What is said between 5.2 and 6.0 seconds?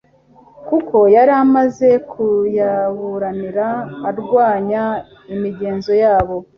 imigenzo